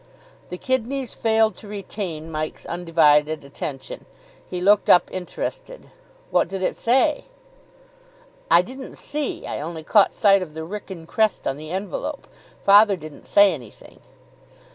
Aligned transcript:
The 0.49 0.57
kidneys 0.57 1.13
failed 1.13 1.55
to 1.57 1.67
retain 1.67 2.31
Mike's 2.31 2.65
undivided 2.65 3.45
attention. 3.45 4.07
He 4.49 4.59
looked 4.59 4.89
up 4.89 5.11
interested. 5.13 5.91
"What 6.31 6.47
did 6.47 6.63
it 6.63 6.75
say?" 6.75 7.25
"I 8.49 8.63
didn't 8.63 8.95
see 8.95 9.45
I 9.45 9.61
only 9.61 9.83
caught 9.83 10.15
sight 10.15 10.41
of 10.41 10.55
the 10.55 10.65
Wrykyn 10.65 11.05
crest 11.05 11.45
on 11.45 11.57
the 11.57 11.69
envelope. 11.69 12.25
Father 12.63 12.95
didn't 12.95 13.27
say 13.27 13.53
anything." 13.53 13.99